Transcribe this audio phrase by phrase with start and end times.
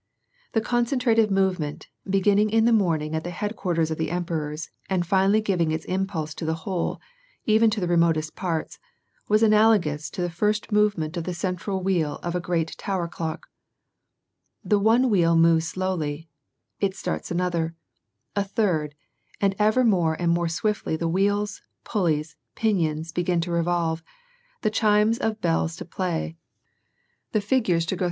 [0.53, 5.41] The concentrated movement, beginning in the morning at the headquarters of the emperors and finally
[5.41, 6.99] giving its impulse to the whole,
[7.45, 8.79] even to the remotest parts,
[9.27, 13.45] was analogous to the first movement of the central wheel of a great tower clock
[14.63, 16.27] The one wheel moves slowly,
[16.79, 17.75] it starts another,—
[18.35, 18.95] a third;
[19.39, 24.01] and ever more and more swiftly the wheels, pulleys, pinions, begin to revolve,
[24.61, 26.37] the chimes of bells to play,
[27.33, 27.99] the figures to go J WAR AND PEACE.